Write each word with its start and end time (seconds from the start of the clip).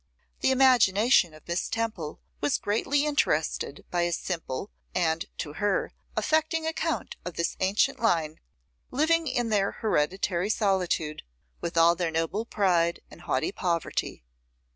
The 0.39 0.49
imagination 0.49 1.35
of 1.35 1.47
Miss 1.47 1.69
Temple 1.69 2.19
was 2.39 2.57
greatly 2.57 3.05
interested 3.05 3.85
by 3.91 4.05
his 4.05 4.17
simple, 4.17 4.71
and, 4.95 5.27
to 5.37 5.53
her, 5.61 5.93
affecting 6.17 6.65
account 6.65 7.17
of 7.23 7.35
this 7.35 7.55
ancient 7.59 7.99
line 7.99 8.39
living 8.89 9.27
in 9.27 9.49
their 9.49 9.73
hereditary 9.73 10.49
solitude, 10.49 11.21
with 11.61 11.77
all 11.77 11.93
their 11.95 12.09
noble 12.09 12.45
pride 12.47 13.01
and 13.11 13.21
haughty 13.21 13.51
poverty. 13.51 14.23